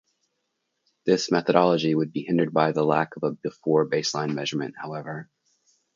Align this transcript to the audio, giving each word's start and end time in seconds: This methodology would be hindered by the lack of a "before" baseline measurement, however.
This 1.05 1.29
methodology 1.31 1.93
would 1.93 2.11
be 2.11 2.23
hindered 2.23 2.51
by 2.55 2.71
the 2.71 2.83
lack 2.83 3.15
of 3.17 3.23
a 3.23 3.33
"before" 3.33 3.87
baseline 3.87 4.33
measurement, 4.33 4.73
however. 4.75 5.29